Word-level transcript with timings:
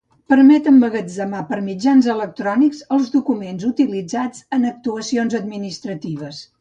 Permet 0.33 0.67
emmagatzemar 0.69 1.41
per 1.51 1.59
mitjans 1.67 2.07
electrònics 2.13 2.81
els 2.97 3.11
documents 3.17 3.67
utilitzats 3.71 4.43
en 4.59 4.67
actuacions 4.71 5.37
administratives. 5.43 6.43